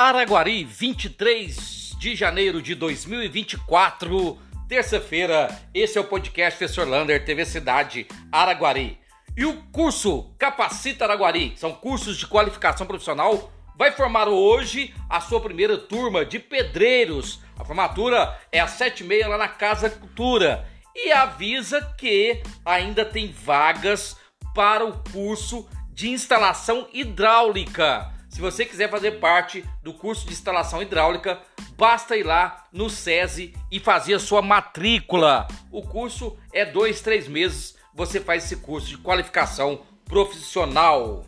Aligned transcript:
Araguari, 0.00 0.64
23 0.64 1.94
de 1.98 2.16
janeiro 2.16 2.62
de 2.62 2.74
2024, 2.74 4.38
terça-feira. 4.66 5.54
Esse 5.74 5.98
é 5.98 6.00
o 6.00 6.04
podcast 6.04 6.58
Professor 6.58 6.88
Lander, 6.88 7.22
TV 7.22 7.44
Cidade 7.44 8.06
Araguari. 8.32 8.98
E 9.36 9.44
o 9.44 9.62
curso 9.64 10.34
Capacita 10.38 11.04
Araguari, 11.04 11.52
são 11.54 11.74
cursos 11.74 12.16
de 12.16 12.26
qualificação 12.26 12.86
profissional, 12.86 13.52
vai 13.76 13.92
formar 13.92 14.26
hoje 14.26 14.94
a 15.06 15.20
sua 15.20 15.38
primeira 15.38 15.76
turma 15.76 16.24
de 16.24 16.38
pedreiros. 16.38 17.42
A 17.58 17.62
formatura 17.62 18.40
é 18.50 18.58
às 18.58 18.70
sete 18.70 19.04
e 19.04 19.06
meia 19.06 19.28
lá 19.28 19.36
na 19.36 19.48
Casa 19.48 19.90
Cultura. 19.90 20.66
E 20.96 21.12
avisa 21.12 21.94
que 21.98 22.42
ainda 22.64 23.04
tem 23.04 23.30
vagas 23.30 24.16
para 24.54 24.82
o 24.82 25.04
curso 25.12 25.68
de 25.92 26.08
instalação 26.08 26.88
hidráulica. 26.90 28.18
Se 28.30 28.40
você 28.40 28.64
quiser 28.64 28.88
fazer 28.88 29.18
parte 29.18 29.64
do 29.82 29.92
curso 29.92 30.24
de 30.24 30.32
instalação 30.32 30.80
hidráulica, 30.80 31.40
basta 31.76 32.16
ir 32.16 32.22
lá 32.22 32.64
no 32.72 32.88
SESI 32.88 33.52
e 33.70 33.80
fazer 33.80 34.14
a 34.14 34.20
sua 34.20 34.40
matrícula. 34.40 35.48
O 35.70 35.82
curso 35.82 36.38
é 36.52 36.64
dois, 36.64 37.00
três 37.00 37.26
meses. 37.26 37.76
Você 37.92 38.20
faz 38.20 38.44
esse 38.44 38.56
curso 38.56 38.86
de 38.86 38.98
qualificação 38.98 39.82
profissional. 40.04 41.24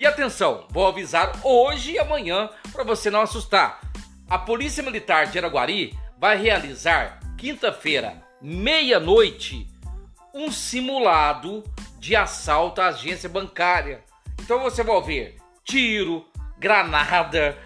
E 0.00 0.06
atenção, 0.06 0.66
vou 0.70 0.86
avisar 0.86 1.38
hoje 1.44 1.92
e 1.92 1.98
amanhã 1.98 2.48
para 2.72 2.82
você 2.82 3.10
não 3.10 3.20
assustar. 3.20 3.80
A 4.28 4.38
Polícia 4.38 4.82
Militar 4.82 5.26
de 5.26 5.38
Araguari 5.38 5.96
vai 6.18 6.38
realizar 6.38 7.20
quinta-feira, 7.36 8.22
meia-noite, 8.40 9.68
um 10.32 10.50
simulado 10.50 11.62
de 11.98 12.16
assalto 12.16 12.80
à 12.80 12.86
agência 12.86 13.28
bancária. 13.28 14.02
Então 14.40 14.58
você 14.60 14.82
vai 14.82 15.00
ver 15.02 15.41
tiro, 15.64 16.24
granada, 16.58 17.58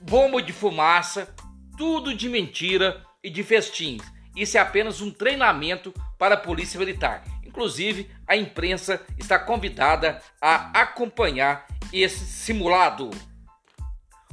bomba 0.00 0.42
de 0.42 0.52
fumaça, 0.52 1.34
tudo 1.76 2.14
de 2.14 2.28
mentira 2.28 3.04
e 3.22 3.30
de 3.30 3.42
festins. 3.42 4.02
Isso 4.34 4.56
é 4.56 4.60
apenas 4.60 5.00
um 5.00 5.10
treinamento 5.10 5.92
para 6.18 6.34
a 6.34 6.38
Polícia 6.38 6.78
Militar. 6.78 7.24
Inclusive, 7.44 8.10
a 8.26 8.36
imprensa 8.36 9.04
está 9.18 9.38
convidada 9.38 10.22
a 10.40 10.82
acompanhar 10.82 11.66
esse 11.92 12.24
simulado. 12.24 13.10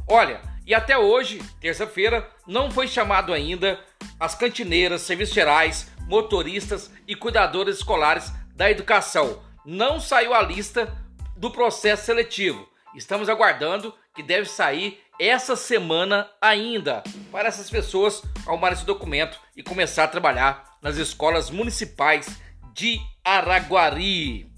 Olha, 0.07 0.41
e 0.65 0.73
até 0.73 0.97
hoje, 0.97 1.41
terça-feira, 1.59 2.29
não 2.45 2.69
foi 2.69 2.87
chamado 2.87 3.33
ainda 3.33 3.79
as 4.19 4.35
cantineiras, 4.35 5.01
serviços 5.01 5.33
gerais, 5.33 5.91
motoristas 6.07 6.91
e 7.07 7.15
cuidadores 7.15 7.77
escolares 7.77 8.31
da 8.55 8.69
educação. 8.69 9.41
Não 9.65 9.99
saiu 9.99 10.33
a 10.33 10.41
lista 10.41 10.95
do 11.35 11.49
processo 11.51 12.05
seletivo. 12.05 12.67
Estamos 12.97 13.29
aguardando 13.29 13.93
que 14.15 14.23
deve 14.23 14.49
sair 14.49 14.99
essa 15.19 15.55
semana 15.55 16.27
ainda 16.41 17.03
para 17.31 17.47
essas 17.47 17.69
pessoas 17.69 18.23
arrumarem 18.43 18.75
esse 18.75 18.87
documento 18.87 19.39
e 19.55 19.61
começar 19.61 20.05
a 20.05 20.07
trabalhar 20.07 20.79
nas 20.81 20.97
escolas 20.97 21.51
municipais 21.51 22.41
de 22.73 22.99
Araguari. 23.23 24.51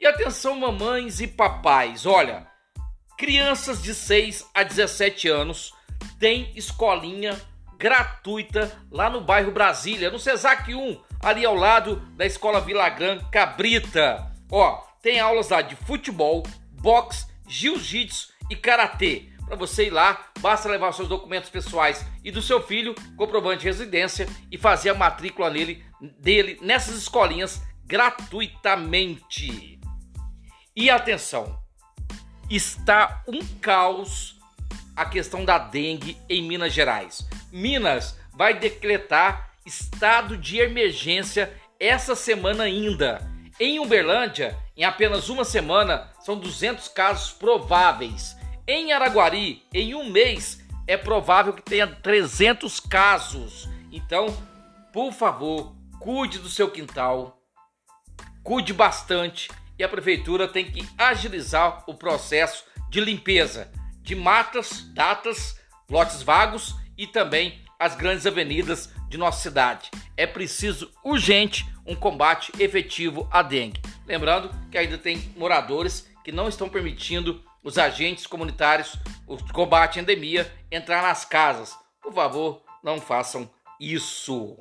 E 0.00 0.06
atenção, 0.06 0.56
mamães 0.56 1.20
e 1.20 1.26
papais, 1.26 2.06
olha, 2.06 2.46
crianças 3.16 3.82
de 3.82 3.92
6 3.92 4.48
a 4.54 4.62
17 4.62 5.26
anos 5.26 5.74
têm 6.20 6.52
escolinha 6.54 7.36
gratuita 7.76 8.70
lá 8.88 9.10
no 9.10 9.20
bairro 9.20 9.50
Brasília, 9.50 10.12
no 10.12 10.20
Cesac 10.20 10.72
1, 10.72 11.02
ali 11.20 11.44
ao 11.44 11.56
lado 11.56 11.96
da 12.16 12.24
Escola 12.24 12.60
Vilagran 12.60 13.18
Cabrita. 13.32 14.32
Ó, 14.48 14.76
tem 15.02 15.18
aulas 15.18 15.48
lá 15.48 15.60
de 15.60 15.74
futebol, 15.74 16.44
boxe, 16.80 17.26
jiu-jitsu 17.48 18.32
e 18.50 18.56
karatê. 18.56 19.30
Para 19.46 19.56
você 19.56 19.86
ir 19.86 19.90
lá, 19.90 20.30
basta 20.40 20.68
levar 20.68 20.92
seus 20.92 21.08
documentos 21.08 21.48
pessoais 21.48 22.04
e 22.22 22.30
do 22.30 22.42
seu 22.42 22.62
filho, 22.62 22.94
comprovante 23.16 23.60
de 23.60 23.66
residência 23.66 24.28
e 24.52 24.58
fazer 24.58 24.90
a 24.90 24.94
matrícula 24.94 25.48
nele, 25.48 25.82
dele 26.18 26.58
nessas 26.60 26.96
escolinhas 26.96 27.62
gratuitamente. 27.86 29.80
E 30.76 30.90
atenção, 30.90 31.58
está 32.50 33.24
um 33.26 33.40
caos 33.60 34.38
a 34.94 35.04
questão 35.06 35.44
da 35.44 35.58
dengue 35.58 36.18
em 36.28 36.42
Minas 36.42 36.72
Gerais. 36.72 37.26
Minas 37.50 38.18
vai 38.34 38.58
decretar 38.58 39.52
estado 39.64 40.36
de 40.36 40.58
emergência 40.58 41.52
essa 41.80 42.14
semana 42.14 42.64
ainda. 42.64 43.26
Em 43.60 43.78
Uberlândia, 43.78 44.56
em 44.78 44.84
apenas 44.84 45.28
uma 45.28 45.44
semana, 45.44 46.08
são 46.20 46.38
200 46.38 46.86
casos 46.86 47.32
prováveis. 47.32 48.36
Em 48.64 48.92
Araguari, 48.92 49.64
em 49.74 49.92
um 49.92 50.08
mês, 50.08 50.64
é 50.86 50.96
provável 50.96 51.52
que 51.52 51.62
tenha 51.62 51.88
300 51.88 52.78
casos. 52.78 53.68
Então, 53.90 54.26
por 54.92 55.12
favor, 55.12 55.74
cuide 55.98 56.38
do 56.38 56.48
seu 56.48 56.70
quintal, 56.70 57.42
cuide 58.44 58.72
bastante 58.72 59.50
e 59.76 59.82
a 59.82 59.88
prefeitura 59.88 60.46
tem 60.46 60.70
que 60.70 60.88
agilizar 60.96 61.82
o 61.88 61.94
processo 61.94 62.64
de 62.88 63.00
limpeza 63.00 63.72
de 64.00 64.14
matas, 64.14 64.84
datas, 64.94 65.58
lotes 65.90 66.22
vagos 66.22 66.76
e 66.96 67.06
também 67.06 67.60
as 67.80 67.96
grandes 67.96 68.26
avenidas 68.26 68.90
de 69.08 69.18
nossa 69.18 69.42
cidade. 69.42 69.90
É 70.16 70.24
preciso 70.26 70.90
urgente 71.04 71.66
um 71.84 71.96
combate 71.96 72.52
efetivo 72.60 73.28
à 73.30 73.42
dengue. 73.42 73.87
Lembrando 74.08 74.50
que 74.70 74.78
ainda 74.78 74.96
tem 74.96 75.18
moradores 75.36 76.08
que 76.24 76.32
não 76.32 76.48
estão 76.48 76.68
permitindo 76.68 77.44
os 77.62 77.76
agentes 77.76 78.26
comunitários, 78.26 78.96
o 79.26 79.36
combate 79.52 79.98
à 79.98 80.02
endemia, 80.02 80.50
entrar 80.72 81.02
nas 81.02 81.26
casas. 81.26 81.76
Por 82.02 82.14
favor, 82.14 82.62
não 82.82 82.98
façam 82.98 83.50
isso. 83.78 84.56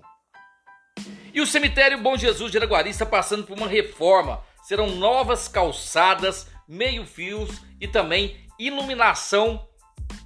E 1.34 1.40
o 1.40 1.47
cemitério 1.47 2.02
Bom 2.02 2.18
Jesus 2.18 2.52
de 2.52 2.57
Araguari 2.57 2.90
está 2.90 3.06
passando 3.06 3.46
por 3.46 3.57
uma 3.57 3.68
reforma. 3.68 4.44
Serão 4.63 4.90
novas 4.90 5.47
calçadas, 5.47 6.47
meio-fios 6.68 7.62
e 7.80 7.88
também 7.88 8.46
iluminação 8.59 9.66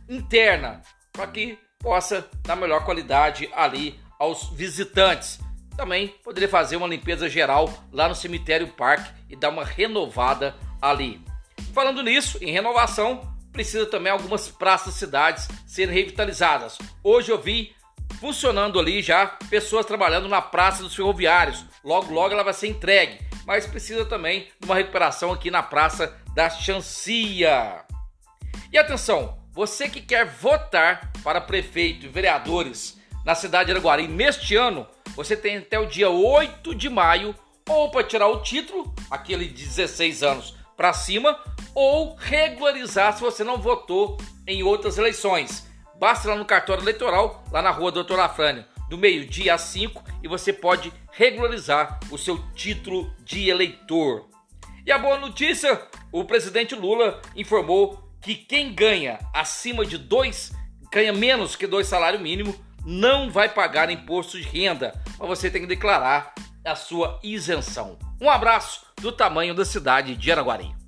interna 0.10 0.82
para 1.12 1.28
que 1.28 1.60
possa 1.78 2.28
dar 2.42 2.56
melhor 2.56 2.84
qualidade 2.86 3.50
ali 3.54 4.00
aos 4.18 4.50
visitantes. 4.50 5.40
Também 5.82 6.10
poderia 6.24 6.48
fazer 6.48 6.76
uma 6.76 6.86
limpeza 6.86 7.28
geral 7.28 7.68
lá 7.92 8.08
no 8.08 8.14
cemitério 8.14 8.68
Parque 8.68 9.12
e 9.28 9.36
dar 9.36 9.50
uma 9.50 9.66
renovada 9.66 10.56
ali. 10.80 11.20
Falando 11.74 12.04
nisso, 12.04 12.38
em 12.40 12.52
renovação, 12.52 13.34
precisa 13.52 13.88
também 13.88 14.12
algumas 14.12 14.48
praças 14.48 14.94
cidades 14.94 15.48
serem 15.66 15.96
revitalizadas. 15.96 16.78
Hoje 17.04 17.32
eu 17.32 17.42
vi 17.42 17.76
funcionando 18.20 18.80
ali 18.80 19.02
já 19.02 19.26
pessoas 19.50 19.84
trabalhando 19.84 20.30
na 20.30 20.40
Praça 20.40 20.84
dos 20.84 20.94
Ferroviários. 20.94 21.66
Logo, 21.84 22.14
logo 22.14 22.32
ela 22.32 22.44
vai 22.44 22.54
ser 22.54 22.68
entregue. 22.68 23.18
Mas 23.48 23.66
precisa 23.66 24.06
também 24.06 24.50
de 24.60 24.68
uma 24.68 24.76
recuperação 24.76 25.34
aqui 25.34 25.50
na 25.50 25.64
Praça 25.64 26.16
da 26.36 26.48
Chancia. 26.48 27.84
E 28.72 28.78
atenção, 28.78 29.36
você 29.52 29.90
que 29.90 30.00
quer 30.00 30.28
votar 30.28 31.12
para 31.24 31.42
prefeito 31.42 32.06
e 32.06 32.10
vereadores 32.10 33.02
na 33.26 33.34
cidade 33.34 33.66
de 33.66 33.72
Araguari 33.72 34.08
neste 34.08 34.56
ano, 34.56 34.88
você 35.16 35.36
tem 35.36 35.58
até 35.58 35.80
o 35.80 35.86
dia 35.86 36.10
8 36.10 36.74
de 36.76 36.90
maio 36.90 37.36
ou 37.70 37.90
para 37.90 38.04
tirar 38.04 38.28
o 38.28 38.42
título, 38.42 38.94
aquele 39.10 39.46
de 39.46 39.64
16 39.64 40.24
anos 40.24 40.56
para 40.76 40.94
cima, 40.94 41.40
ou 41.76 42.16
regularizar 42.16 43.16
se 43.16 43.22
você 43.22 43.44
não 43.44 43.58
votou 43.58 44.18
em 44.48 44.64
outras 44.64 44.98
eleições. 44.98 45.68
Basta 46.00 46.30
lá 46.30 46.36
no 46.36 46.46
cartório 46.46 46.84
eleitoral, 46.84 47.44
lá 47.52 47.62
na 47.62 47.70
rua 47.70 47.92
Doutor 47.92 48.20
Afrânio, 48.20 48.66
do 48.90 48.98
meio-dia 48.98 49.54
às 49.54 49.62
5 49.62 50.04
e 50.24 50.28
você 50.28 50.52
pode 50.52 50.92
regularizar 51.12 52.00
o 52.10 52.18
seu 52.18 52.38
título 52.54 53.14
de 53.24 53.50
eleitor. 53.50 54.28
E 54.86 54.92
a 54.92 54.98
boa 54.98 55.18
notícia: 55.18 55.82
o 56.12 56.26
presidente 56.26 56.76
Lula 56.76 57.22
informou 57.36 58.12
que 58.22 58.36
quem 58.36 58.74
ganha 58.74 59.20
acima 59.34 59.86
de 59.86 59.98
dois, 59.98 60.52
ganha 60.92 61.14
menos 61.14 61.56
que 61.56 61.68
dois 61.68 61.88
salários 61.88 62.22
mínimos, 62.22 62.56
não 62.86 63.30
vai 63.30 63.50
pagar 63.50 63.90
imposto 63.90 64.38
de 64.38 64.44
renda, 64.44 64.94
mas 65.20 65.28
você 65.28 65.50
tem 65.50 65.62
que 65.62 65.68
declarar 65.68 66.34
a 66.66 66.76
sua 66.76 67.20
isenção. 67.24 67.98
Um 68.20 68.30
abraço 68.30 68.86
do 69.02 69.12
tamanho 69.12 69.54
da 69.54 69.66
cidade 69.66 70.16
de 70.16 70.32
Araguari. 70.32 70.81